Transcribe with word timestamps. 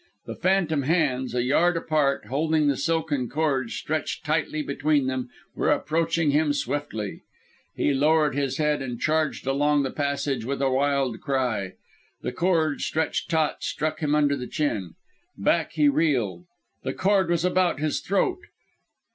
The 0.25 0.33
phantom 0.35 0.81
hands, 0.81 1.35
a 1.35 1.43
yard 1.43 1.77
apart 1.77 2.21
and 2.23 2.31
holding 2.31 2.67
the 2.67 2.75
silken 2.75 3.29
cord 3.29 3.69
stretched 3.69 4.25
tightly 4.25 4.63
between 4.63 5.05
them, 5.05 5.29
were 5.53 5.69
approaching 5.69 6.31
him 6.31 6.53
swiftly! 6.53 7.21
He 7.75 7.93
lowered 7.93 8.33
his 8.33 8.57
head, 8.57 8.81
and 8.81 8.99
charged 8.99 9.45
along 9.45 9.83
the 9.83 9.91
passage, 9.91 10.43
with 10.43 10.59
a 10.59 10.71
wild 10.71 11.21
cry. 11.21 11.73
The 12.23 12.31
cord, 12.31 12.81
stretched 12.81 13.29
taut, 13.29 13.61
struck 13.63 13.99
him 13.99 14.15
under 14.15 14.35
the 14.35 14.47
chin. 14.47 14.95
Back 15.37 15.73
he 15.73 15.87
reeled. 15.87 16.45
The 16.81 16.93
cord 16.93 17.29
was 17.29 17.45
about 17.45 17.79
his 17.79 17.99
throat! 17.99 18.39